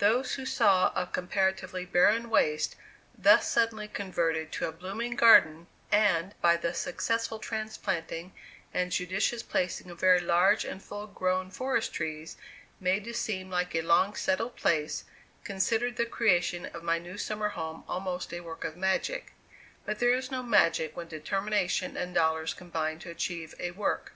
[0.00, 2.74] Those who saw a comparatively barren waste
[3.16, 8.32] thus suddenly converted to a blooming garden, and, by the successful transplanting
[8.74, 12.36] and judicious placing of very large and full grown forest trees,
[12.80, 15.04] made to seem like a long settled place,
[15.44, 19.32] considered the creation of my new summer home almost a work of magic;
[19.86, 24.14] but there is no magic when determination and dollars combine to achieve a work.